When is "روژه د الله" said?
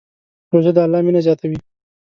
0.51-0.99